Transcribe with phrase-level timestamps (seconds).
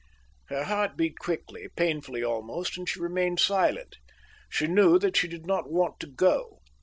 [0.47, 3.97] Her heart beat quickly, painfully almost, and she remained silent.
[4.49, 6.57] She knew that she did not want to go.